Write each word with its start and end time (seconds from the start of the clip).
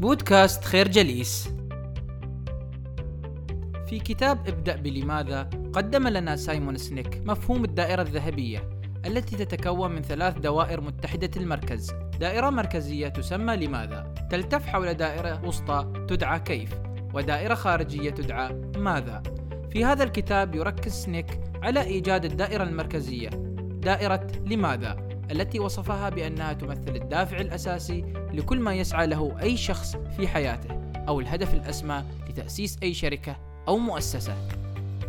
بودكاست 0.00 0.64
خير 0.64 0.88
جليس. 0.88 1.48
في 3.86 3.98
كتاب 3.98 4.48
ابدأ 4.48 4.76
بلماذا 4.76 5.50
قدم 5.72 6.08
لنا 6.08 6.36
سايمون 6.36 6.76
سنيك 6.76 7.22
مفهوم 7.24 7.64
الدائرة 7.64 8.02
الذهبية 8.02 8.70
التي 9.06 9.36
تتكون 9.36 9.92
من 9.92 10.02
ثلاث 10.02 10.38
دوائر 10.38 10.80
متحدة 10.80 11.30
المركز. 11.36 11.90
دائرة 12.20 12.50
مركزية 12.50 13.08
تسمى 13.08 13.56
لماذا؟ 13.56 14.14
تلتف 14.30 14.66
حول 14.66 14.94
دائرة 14.94 15.44
وسطى 15.44 16.06
تدعى 16.08 16.40
كيف؟ 16.40 16.74
ودائرة 17.14 17.54
خارجية 17.54 18.10
تدعى 18.10 18.54
ماذا؟ 18.76 19.22
في 19.70 19.84
هذا 19.84 20.04
الكتاب 20.04 20.54
يركز 20.54 20.92
سنيك 20.92 21.40
على 21.62 21.82
إيجاد 21.82 22.24
الدائرة 22.24 22.64
المركزية. 22.64 23.28
دائرة 23.82 24.26
لماذا؟ 24.46 25.07
التي 25.30 25.60
وصفها 25.60 26.08
بأنها 26.08 26.52
تمثل 26.52 26.96
الدافع 26.96 27.40
الأساسي 27.40 28.04
لكل 28.32 28.60
ما 28.60 28.74
يسعى 28.74 29.06
له 29.06 29.36
أي 29.40 29.56
شخص 29.56 29.96
في 30.16 30.28
حياته 30.28 30.78
أو 31.08 31.20
الهدف 31.20 31.54
الأسمى 31.54 32.04
لتأسيس 32.28 32.78
أي 32.82 32.94
شركة 32.94 33.36
أو 33.68 33.78
مؤسسة. 33.78 34.34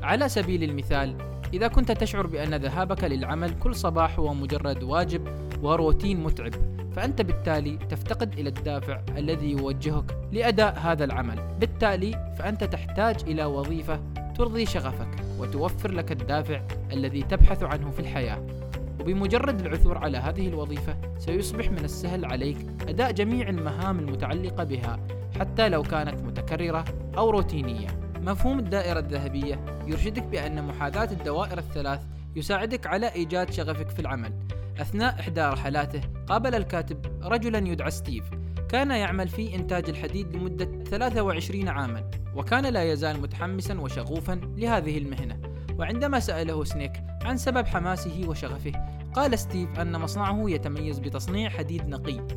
على 0.01 0.29
سبيل 0.29 0.63
المثال 0.63 1.15
إذا 1.53 1.67
كنت 1.67 1.91
تشعر 1.91 2.27
بأن 2.27 2.55
ذهابك 2.55 3.03
للعمل 3.03 3.59
كل 3.59 3.75
صباح 3.75 4.19
هو 4.19 4.33
مجرد 4.33 4.83
واجب 4.83 5.27
وروتين 5.63 6.23
متعب 6.23 6.53
فأنت 6.95 7.21
بالتالي 7.21 7.77
تفتقد 7.77 8.39
إلى 8.39 8.49
الدافع 8.49 9.01
الذي 9.17 9.51
يوجهك 9.51 10.17
لأداء 10.31 10.79
هذا 10.79 11.03
العمل. 11.03 11.39
بالتالي 11.59 12.35
فأنت 12.39 12.63
تحتاج 12.63 13.15
إلى 13.27 13.45
وظيفة 13.45 13.99
ترضي 14.37 14.65
شغفك 14.65 15.09
وتوفر 15.39 15.91
لك 15.91 16.11
الدافع 16.11 16.61
الذي 16.91 17.21
تبحث 17.21 17.63
عنه 17.63 17.91
في 17.91 17.99
الحياة. 17.99 18.68
وبمجرد 18.99 19.65
العثور 19.65 19.97
على 19.97 20.17
هذه 20.17 20.47
الوظيفة 20.47 20.97
سيصبح 21.17 21.71
من 21.71 21.85
السهل 21.85 22.25
عليك 22.25 22.57
أداء 22.87 23.11
جميع 23.11 23.49
المهام 23.49 23.99
المتعلقة 23.99 24.63
بها 24.63 24.99
حتى 25.39 25.69
لو 25.69 25.83
كانت 25.83 26.21
متكررة 26.21 26.85
أو 27.17 27.29
روتينية. 27.29 27.87
مفهوم 28.21 28.59
الدائرة 28.59 28.99
الذهبية 28.99 29.59
يرشدك 29.87 30.23
بأن 30.23 30.67
محاذاة 30.67 31.11
الدوائر 31.11 31.57
الثلاث 31.57 32.01
يساعدك 32.35 32.87
على 32.87 33.13
إيجاد 33.13 33.51
شغفك 33.51 33.89
في 33.89 33.99
العمل. 33.99 34.33
أثناء 34.81 35.19
إحدى 35.19 35.41
رحلاته 35.41 36.01
قابل 36.27 36.55
الكاتب 36.55 37.05
رجلا 37.23 37.67
يدعى 37.67 37.91
ستيف. 37.91 38.23
كان 38.69 38.91
يعمل 38.91 39.27
في 39.27 39.55
إنتاج 39.55 39.89
الحديد 39.89 40.35
لمدة 40.35 40.83
23 40.83 41.67
عاما 41.67 42.11
وكان 42.35 42.65
لا 42.65 42.91
يزال 42.91 43.21
متحمسا 43.21 43.79
وشغوفا 43.79 44.41
لهذه 44.57 44.97
المهنة. 44.97 45.39
وعندما 45.79 46.19
سأله 46.19 46.63
سنيك 46.63 46.91
عن 47.23 47.37
سبب 47.37 47.67
حماسه 47.67 48.23
وشغفه 48.27 48.71
قال 49.13 49.39
ستيف 49.39 49.79
أن 49.79 49.99
مصنعه 49.99 50.49
يتميز 50.49 50.99
بتصنيع 50.99 51.49
حديد 51.49 51.87
نقي 51.87 52.27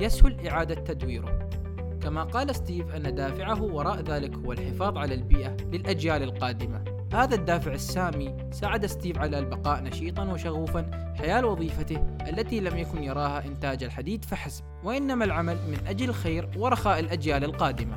يسهل 0.00 0.48
إعادة 0.48 0.74
تدويره. 0.74 1.48
كما 2.02 2.24
قال 2.24 2.54
ستيف 2.54 2.94
أن 2.94 3.14
دافعه 3.14 3.62
وراء 3.62 4.00
ذلك 4.00 4.34
هو 4.34 4.52
الحفاظ 4.52 4.96
على 4.98 5.14
البيئة 5.14 5.56
للأجيال 5.72 6.22
القادمة. 6.22 6.84
هذا 7.12 7.34
الدافع 7.34 7.72
السامي 7.72 8.36
ساعد 8.50 8.86
ستيف 8.86 9.18
على 9.18 9.38
البقاء 9.38 9.82
نشيطا 9.82 10.32
وشغوفا 10.32 10.90
حيال 11.18 11.44
وظيفته 11.44 12.16
التي 12.28 12.60
لم 12.60 12.78
يكن 12.78 13.02
يراها 13.02 13.44
إنتاج 13.44 13.84
الحديد 13.84 14.24
فحسب 14.24 14.64
وإنما 14.84 15.24
العمل 15.24 15.56
من 15.70 15.86
أجل 15.86 16.08
الخير 16.08 16.48
ورخاء 16.56 17.00
الأجيال 17.00 17.44
القادمة. 17.44 17.96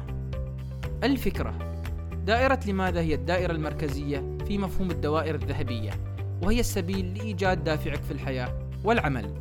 الفكرة 1.03 1.53
دائرة 2.25 2.59
لماذا 2.67 3.01
هي 3.01 3.13
الدائرة 3.13 3.51
المركزية 3.51 4.37
في 4.47 4.57
مفهوم 4.57 4.91
الدوائر 4.91 5.35
الذهبية؟ 5.35 5.91
وهي 6.43 6.59
السبيل 6.59 7.17
لإيجاد 7.17 7.63
دافعك 7.63 8.03
في 8.03 8.11
الحياة 8.11 8.53
والعمل. 8.83 9.33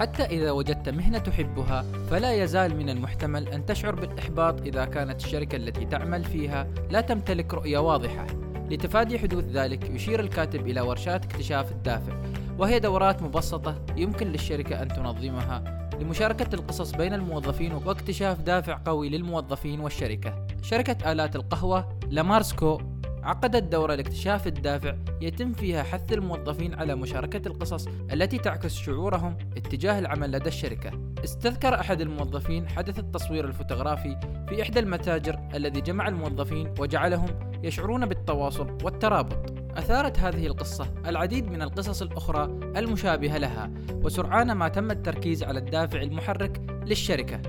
حتى 0.00 0.22
إذا 0.22 0.50
وجدت 0.50 0.88
مهنة 0.88 1.18
تحبها 1.18 1.84
فلا 2.10 2.42
يزال 2.42 2.76
من 2.76 2.90
المحتمل 2.90 3.48
أن 3.48 3.66
تشعر 3.66 3.94
بالإحباط 3.94 4.60
إذا 4.60 4.84
كانت 4.84 5.24
الشركة 5.24 5.56
التي 5.56 5.84
تعمل 5.84 6.24
فيها 6.24 6.66
لا 6.90 7.00
تمتلك 7.00 7.54
رؤية 7.54 7.78
واضحة. 7.78 8.26
لتفادي 8.70 9.18
حدوث 9.18 9.44
ذلك 9.44 9.90
يشير 9.90 10.20
الكاتب 10.20 10.66
إلى 10.66 10.80
ورشات 10.80 11.24
اكتشاف 11.24 11.72
الدافع 11.72 12.12
وهي 12.58 12.78
دورات 12.78 13.22
مبسطة 13.22 13.82
يمكن 13.96 14.26
للشركة 14.26 14.82
أن 14.82 14.88
تنظمها 14.88 15.88
لمشاركة 16.00 16.54
القصص 16.54 16.90
بين 16.90 17.14
الموظفين 17.14 17.72
واكتشاف 17.72 18.40
دافع 18.40 18.78
قوي 18.84 19.08
للموظفين 19.08 19.80
والشركة. 19.80 20.46
شركة 20.62 21.12
آلات 21.12 21.36
القهوة 21.36 21.98
لامارسكو 22.10 22.80
عقدت 23.24 23.62
دورة 23.62 23.94
لاكتشاف 23.94 24.46
الدافع 24.46 24.94
يتم 25.20 25.52
فيها 25.52 25.82
حث 25.82 26.12
الموظفين 26.12 26.74
على 26.74 26.94
مشاركة 26.94 27.48
القصص 27.48 27.88
التي 28.12 28.38
تعكس 28.38 28.74
شعورهم 28.74 29.36
اتجاه 29.56 29.98
العمل 29.98 30.32
لدى 30.32 30.48
الشركة. 30.48 30.90
استذكر 31.24 31.74
أحد 31.80 32.00
الموظفين 32.00 32.68
حدث 32.68 32.98
التصوير 32.98 33.44
الفوتوغرافي 33.44 34.16
في 34.48 34.62
إحدى 34.62 34.80
المتاجر 34.80 35.38
الذي 35.54 35.80
جمع 35.80 36.08
الموظفين 36.08 36.74
وجعلهم 36.78 37.28
يشعرون 37.62 38.06
بالتواصل 38.06 38.78
والترابط. 38.84 39.54
أثارت 39.78 40.18
هذه 40.18 40.46
القصة 40.46 40.94
العديد 41.06 41.50
من 41.50 41.62
القصص 41.62 42.02
الأخرى 42.02 42.44
المشابهة 42.76 43.38
لها، 43.38 43.70
وسرعان 43.90 44.52
ما 44.52 44.68
تم 44.68 44.90
التركيز 44.90 45.42
على 45.42 45.58
الدافع 45.58 46.02
المحرك 46.02 46.60
للشركة، 46.86 47.40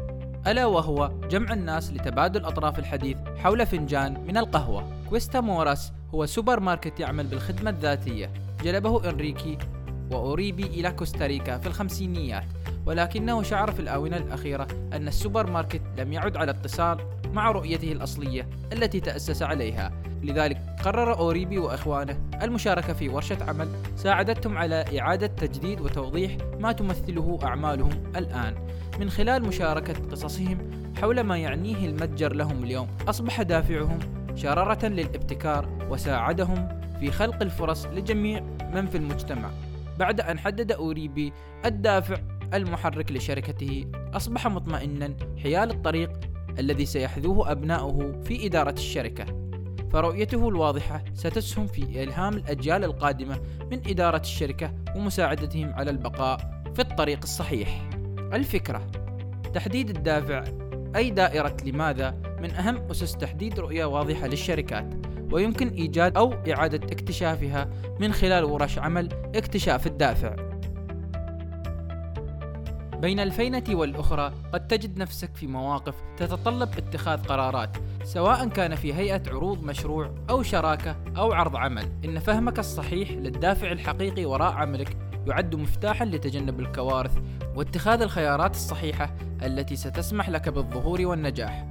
ألا 0.48 0.66
وهو 0.66 1.12
جمع 1.30 1.54
الناس 1.54 1.94
لتبادل 1.94 2.46
أطراف 2.46 2.80
الحديث 2.80 3.18
حول 3.38 3.66
فنجان 3.66 4.26
من 4.28 4.38
القهوة. 4.38 4.92
كويستا 5.10 5.40
موراس 5.40 5.92
هو 6.14 6.26
سوبر 6.26 6.60
ماركت 6.60 7.00
يعمل 7.00 7.28
بالخدمة 7.28 7.70
الذاتية، 7.70 8.34
جلبه 8.64 9.10
إنريكي 9.10 9.58
وأوريبي 10.12 10.64
إلى 10.64 10.92
كوستاريكا 10.92 11.58
في 11.58 11.68
الخمسينيات، 11.68 12.46
ولكنه 12.86 13.44
شعر 13.44 13.72
في 13.72 13.80
الآونة 13.80 14.18
الأخيرة 14.18 14.68
أن 14.94 15.08
السوبر 15.08 15.52
ماركت 15.52 15.82
لم 15.98 16.14
يعد 16.14 16.38
على 16.38 16.52
اتصال 16.52 16.98
مع 17.34 17.52
رؤيته 17.52 17.92
الأصلية 17.92 18.50
التي 18.74 19.00
تأسس 19.00 19.42
عليها 19.42 19.92
لذلك 20.26 20.62
قرر 20.84 21.18
أوريبي 21.18 21.58
وإخوانه 21.58 22.18
المشاركة 22.42 22.94
في 22.94 23.10
ورشة 23.10 23.38
عمل 23.50 23.68
ساعدتهم 23.96 24.58
على 24.58 25.00
إعادة 25.00 25.28
تجديد 25.28 25.82
وتوضيح 25.82 26.38
ما 26.60 26.72
تمثله 26.72 27.40
أعمالهم 27.44 28.04
الآن. 28.16 28.56
من 29.00 29.10
خلال 29.10 29.44
مشاركة 29.44 29.94
قصصهم 30.12 30.58
حول 31.02 31.22
ما 31.22 31.38
يعنيه 31.38 31.86
المتجر 31.86 32.34
لهم 32.34 32.64
اليوم 32.64 32.88
أصبح 33.08 33.42
دافعهم 33.42 34.00
شرارة 34.36 34.86
للابتكار 34.86 35.88
وساعدهم 35.90 36.70
في 37.00 37.12
خلق 37.12 37.42
الفرص 37.42 37.86
لجميع 37.86 38.42
من 38.74 38.86
في 38.88 38.98
المجتمع. 38.98 39.50
بعد 40.00 40.22
أن 40.22 40.40
حدد 40.40 40.72
أوريبي 40.72 41.34
الدافع 41.66 42.18
المحرك 42.54 43.12
لشركته 43.12 43.86
أصبح 44.14 44.48
مطمئنا 44.48 45.14
حيال 45.44 45.72
الطريق 45.72 46.12
الذي 46.60 46.86
سيحذوه 46.86 47.52
أبناؤه 47.52 48.22
في 48.22 48.46
إدارة 48.46 48.72
الشركة. 48.74 49.45
فرؤيته 49.96 50.50
الواضحة 50.50 51.04
ستسهم 51.14 51.68
في 51.68 52.04
إلهام 52.04 52.34
الأجيال 52.34 52.84
القادمة 52.84 53.40
من 53.72 53.82
إدارة 53.88 54.20
الشركة 54.20 54.74
ومساعدتهم 54.96 55.74
على 55.74 55.92
البقاء 55.92 56.64
في 56.74 56.80
الطريق 56.80 57.20
الصحيح. 57.24 57.90
الفكرة 58.34 58.88
تحديد 59.54 59.90
الدافع. 59.90 60.44
أي 60.96 61.10
دائرة 61.10 61.58
لماذا؟ 61.66 62.12
من 62.42 62.52
أهم 62.52 62.92
أسس 62.92 63.18
تحديد 63.18 63.60
رؤية 63.60 63.86
واضحة 63.86 64.28
للشركات 64.28 64.94
ويمكن 65.32 65.68
إيجاد 65.68 66.18
أو 66.18 66.34
إعادة 66.34 66.88
اكتشافها 66.88 67.70
من 68.00 68.14
خلال 68.14 68.44
ورش 68.44 68.80
عمل 68.80 69.10
اكتشاف 69.36 69.88
الدافع. 69.88 70.45
بين 73.02 73.20
الفينة 73.20 73.64
والأخرى 73.70 74.34
قد 74.54 74.68
تجد 74.68 74.98
نفسك 74.98 75.36
في 75.36 75.48
مواقف 75.48 75.96
تتطلب 76.18 76.70
اتخاذ 76.78 77.24
قرارات 77.24 77.78
سواء 78.04 78.48
كان 78.48 78.76
في 78.76 78.94
هيئة 78.94 79.22
عروض 79.28 79.64
مشروع 79.64 80.12
أو 80.30 80.44
شراكة 80.44 80.96
أو 81.18 81.34
عرض 81.34 81.56
عمل. 81.56 81.90
إن 82.06 82.20
فهمك 82.20 82.60
الصحيح 82.60 83.12
للدافع 83.12 83.72
الحقيقي 83.72 84.26
وراء 84.26 84.54
عملك 84.54 84.98
يعد 85.28 85.56
مفتاحا 85.56 86.06
لتجنب 86.06 86.60
الكوارث 86.60 87.18
واتخاذ 87.56 88.02
الخيارات 88.02 88.52
الصحيحة 88.52 89.16
التي 89.44 89.76
ستسمح 89.76 90.30
لك 90.30 90.50
بالظهور 90.50 91.06
والنجاح. 91.06 91.66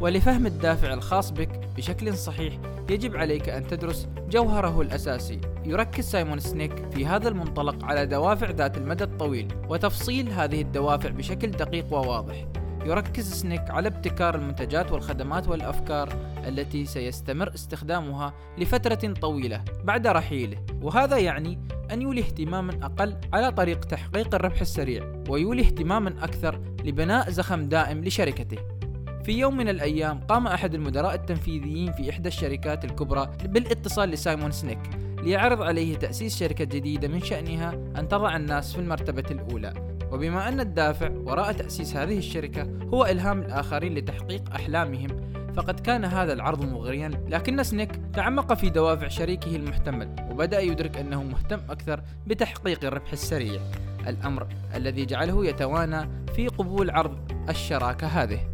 ولفهم 0.00 0.46
الدافع 0.46 0.92
الخاص 0.92 1.30
بك 1.30 1.60
بشكل 1.76 2.14
صحيح 2.14 2.58
يجب 2.90 3.16
عليك 3.16 3.48
أن 3.48 3.66
تدرس 3.66 4.08
جوهره 4.28 4.80
الأساسي. 4.80 5.40
يركز 5.64 6.04
سايمون 6.04 6.38
سنيك 6.38 6.92
في 6.92 7.06
هذا 7.06 7.28
المنطلق 7.28 7.84
على 7.84 8.06
دوافع 8.06 8.50
ذات 8.50 8.76
المدى 8.76 9.04
الطويل 9.04 9.48
وتفصيل 9.68 10.28
هذه 10.28 10.60
الدوافع 10.60 11.08
بشكل 11.08 11.50
دقيق 11.50 11.92
وواضح. 11.92 12.46
يركز 12.84 13.32
سنيك 13.32 13.70
على 13.70 13.88
ابتكار 13.88 14.34
المنتجات 14.34 14.92
والخدمات 14.92 15.48
والأفكار 15.48 16.08
التي 16.48 16.84
سيستمر 16.86 17.54
استخدامها 17.54 18.34
لفترة 18.58 19.12
طويلة 19.12 19.64
بعد 19.84 20.06
رحيله 20.06 20.56
وهذا 20.82 21.18
يعني 21.18 21.58
أن 21.92 22.02
يولي 22.02 22.20
اهتماما 22.20 22.72
أقل 22.82 23.16
على 23.32 23.52
طريق 23.52 23.84
تحقيق 23.84 24.34
الربح 24.34 24.60
السريع 24.60 25.22
ويولي 25.28 25.62
اهتماما 25.62 26.24
أكثر 26.24 26.60
لبناء 26.84 27.30
زخم 27.30 27.68
دائم 27.68 28.04
لشركته. 28.04 28.79
في 29.24 29.32
يوم 29.32 29.56
من 29.56 29.68
الأيام 29.68 30.20
قام 30.20 30.46
أحد 30.46 30.74
المدراء 30.74 31.14
التنفيذيين 31.14 31.92
في 31.92 32.10
إحدى 32.10 32.28
الشركات 32.28 32.84
الكبرى 32.84 33.30
بالاتصال 33.44 34.08
لسايمون 34.08 34.50
سنيك 34.50 34.78
ليعرض 35.22 35.62
عليه 35.62 35.96
تأسيس 35.96 36.38
شركة 36.38 36.64
جديدة 36.64 37.08
من 37.08 37.20
شأنها 37.20 37.72
أن 37.72 38.08
تضع 38.08 38.36
الناس 38.36 38.72
في 38.72 38.78
المرتبة 38.78 39.24
الأولى. 39.30 39.74
وبما 40.12 40.48
أن 40.48 40.60
الدافع 40.60 41.10
وراء 41.10 41.52
تأسيس 41.52 41.96
هذه 41.96 42.18
الشركة 42.18 42.66
هو 42.94 43.04
إلهام 43.04 43.40
الآخرين 43.40 43.94
لتحقيق 43.94 44.54
أحلامهم 44.54 45.08
فقد 45.56 45.80
كان 45.80 46.04
هذا 46.04 46.32
العرض 46.32 46.64
مغريا. 46.64 47.08
لكن 47.28 47.62
سنيك 47.62 47.90
تعمق 48.14 48.54
في 48.54 48.70
دوافع 48.70 49.08
شريكه 49.08 49.56
المحتمل 49.56 50.16
وبدأ 50.30 50.60
يدرك 50.60 50.96
أنه 50.96 51.22
مهتم 51.22 51.60
أكثر 51.70 52.02
بتحقيق 52.26 52.84
الربح 52.84 53.12
السريع. 53.12 53.60
الأمر 54.06 54.46
الذي 54.74 55.06
جعله 55.06 55.46
يتوانى 55.46 56.08
في 56.34 56.48
قبول 56.48 56.90
عرض 56.90 57.32
الشراكة 57.48 58.06
هذه. 58.06 58.49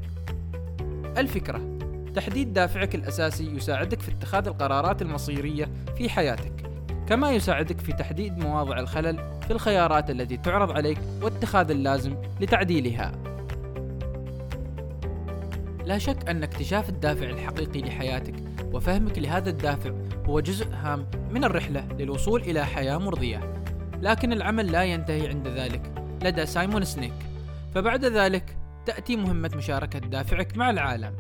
الفكرة. 1.19 1.79
تحديد 2.15 2.53
دافعك 2.53 2.95
الأساسي 2.95 3.57
يساعدك 3.57 4.01
في 4.01 4.11
اتخاذ 4.11 4.47
القرارات 4.47 5.03
المصيرية 5.03 5.69
في 5.99 6.09
حياتك 6.09 6.53
كما 7.09 7.31
يساعدك 7.31 7.81
في 7.81 7.93
تحديد 7.93 8.39
مواضع 8.39 8.79
الخلل 8.79 9.17
في 9.47 9.51
الخيارات 9.51 10.11
التي 10.11 10.37
تعرض 10.37 10.71
عليك 10.71 10.99
واتخاذ 11.23 11.71
اللازم 11.71 12.17
لتعديلها. 12.41 13.13
لا 15.85 15.99
شك 15.99 16.29
أن 16.29 16.43
اكتشاف 16.43 16.89
الدافع 16.89 17.31
الحقيقي 17.31 17.81
لحياتك 17.81 18.35
وفهمك 18.73 19.19
لهذا 19.19 19.51
الدافع 19.51 19.91
هو 20.27 20.41
جزء 20.41 20.67
هام 20.73 21.07
من 21.31 21.45
الرحلة 21.45 21.89
للوصول 21.99 22.41
إلى 22.41 22.67
حياة 22.67 22.99
مرضية. 22.99 23.53
لكن 24.01 24.33
العمل 24.33 24.73
لا 24.73 24.85
ينتهي 24.85 25.29
عند 25.29 25.49
ذلك 25.49 25.93
لدى 26.23 26.47
سايمون 26.47 26.85
سنيك. 26.85 27.13
فبعد 27.75 28.05
ذلك 28.05 28.57
تأتي 28.87 29.17
مهمة 29.17 29.51
مشاركة 29.57 29.99
دافعك 29.99 30.57
مع 30.57 30.71
العالم. 30.71 31.17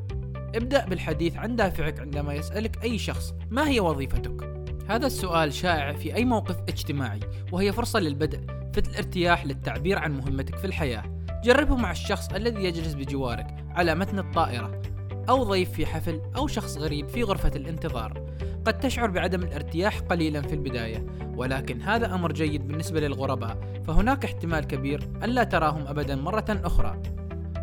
ابدأ 0.54 0.84
بالحديث 0.84 1.36
عن 1.36 1.56
دافعك 1.56 2.00
عندما 2.00 2.34
يسألك 2.34 2.84
أي 2.84 2.98
شخص 2.98 3.34
ما 3.50 3.68
هي 3.68 3.80
وظيفتك؟ 3.80 4.56
هذا 4.88 5.06
السؤال 5.06 5.52
شائع 5.52 5.92
في 5.92 6.14
أي 6.14 6.24
موقف 6.24 6.56
اجتماعي 6.68 7.20
وهي 7.52 7.72
فرصة 7.72 8.00
للبدء 8.00 8.40
في 8.72 8.80
الارتياح 8.80 9.46
للتعبير 9.46 9.98
عن 9.98 10.12
مهمتك 10.12 10.56
في 10.56 10.64
الحياة. 10.64 11.02
جربه 11.44 11.76
مع 11.76 11.90
الشخص 11.90 12.32
الذي 12.32 12.64
يجلس 12.64 12.94
بجوارك 12.94 13.46
على 13.70 13.94
متن 13.94 14.18
الطائرة 14.18 14.82
أو 15.28 15.42
ضيف 15.42 15.70
في 15.70 15.86
حفل 15.86 16.20
أو 16.36 16.46
شخص 16.46 16.78
غريب 16.78 17.08
في 17.08 17.22
غرفة 17.22 17.52
الانتظار. 17.56 18.26
قد 18.64 18.78
تشعر 18.78 19.10
بعدم 19.10 19.42
الارتياح 19.42 20.00
قليلا 20.00 20.42
في 20.42 20.52
البداية 20.52 21.06
ولكن 21.36 21.82
هذا 21.82 22.14
أمر 22.14 22.32
جيد 22.32 22.68
بالنسبة 22.68 23.00
للغرباء 23.00 23.82
فهناك 23.86 24.24
احتمال 24.24 24.64
كبير 24.64 25.08
ألا 25.22 25.44
تراهم 25.44 25.86
أبدا 25.86 26.16
مرة 26.16 26.60
أخرى. 26.64 27.15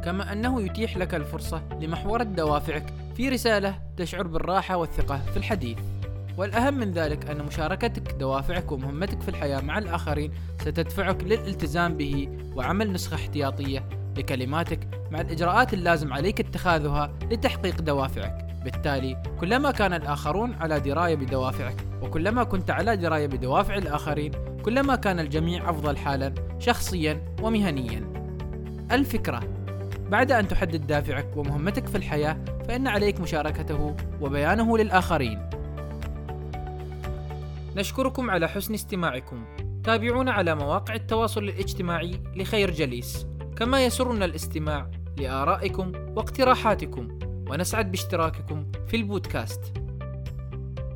كما 0.05 0.33
أنه 0.33 0.61
يتيح 0.61 0.97
لك 0.97 1.15
الفرصة 1.15 1.61
لمحورة 1.81 2.23
دوافعك 2.23 2.94
في 3.17 3.29
رسالة 3.29 3.79
تشعر 3.97 4.27
بالراحة 4.27 4.77
والثقة 4.77 5.17
في 5.17 5.38
الحديث. 5.38 5.77
والأهم 6.38 6.73
من 6.73 6.91
ذلك 6.91 7.29
أن 7.29 7.45
مشاركتك 7.45 8.11
دوافعك 8.11 8.71
ومهمتك 8.71 9.21
في 9.21 9.29
الحياة 9.29 9.61
مع 9.61 9.77
الآخرين 9.77 10.31
ستدفعك 10.61 11.23
للالتزام 11.23 11.97
به 11.97 12.29
وعمل 12.55 12.94
نسخة 12.94 13.15
احتياطية 13.15 13.83
لكلماتك 14.17 14.88
مع 15.11 15.21
الإجراءات 15.21 15.73
اللازم 15.73 16.13
عليك 16.13 16.39
اتخاذها 16.39 17.11
لتحقيق 17.31 17.81
دوافعك. 17.81 18.45
بالتالي 18.63 19.23
كلما 19.39 19.71
كان 19.71 19.94
الآخرون 19.94 20.53
على 20.53 20.79
دراية 20.79 21.15
بدوافعك 21.15 21.75
وكلما 22.01 22.44
كنت 22.44 22.71
على 22.71 22.97
دراية 22.97 23.27
بدوافع 23.27 23.75
الآخرين 23.75 24.31
كلما 24.65 24.95
كان 24.95 25.19
الجميع 25.19 25.69
أفضل 25.69 25.97
حالا 25.97 26.33
شخصيا 26.59 27.35
ومهنيا. 27.41 28.13
الفكرة 28.91 29.62
بعد 30.09 30.31
أن 30.31 30.47
تحدد 30.47 30.88
دافعك 30.88 31.38
ومهمتك 31.38 31.88
في 31.88 31.95
الحياة 31.95 32.38
فإن 32.67 32.88
عليك 32.88 33.19
مشاركته 33.19 33.95
وبيانه 34.21 34.77
للآخرين. 34.77 35.50
نشكركم 37.75 38.29
على 38.29 38.47
حسن 38.47 38.73
استماعكم. 38.73 39.45
تابعونا 39.83 40.31
على 40.31 40.55
مواقع 40.55 40.95
التواصل 40.95 41.44
الاجتماعي 41.44 42.19
لخير 42.35 42.71
جليس. 42.71 43.27
كما 43.57 43.85
يسرنا 43.85 44.25
الاستماع 44.25 44.91
لآرائكم 45.17 45.91
واقتراحاتكم. 46.15 47.19
ونسعد 47.50 47.91
باشتراككم 47.91 48.71
في 48.88 48.95
البودكاست. 48.95 49.82